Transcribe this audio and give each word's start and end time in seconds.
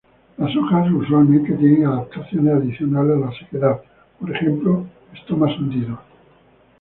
Las 0.39 0.55
hojas 0.55 0.91
usualmente 0.91 1.53
tienen 1.53 1.85
adaptaciones 1.85 2.55
adicionales 2.55 3.17
a 3.17 3.25
la 3.27 3.31
sequedad, 3.37 3.83
por 4.19 4.35
ejemplo 4.35 4.87
estomas 5.13 5.55
hundidos. 5.59 5.99